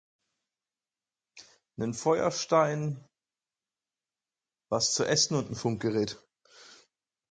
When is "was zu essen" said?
4.71-5.35